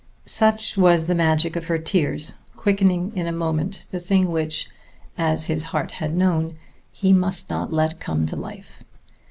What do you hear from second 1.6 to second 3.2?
her tears, quickening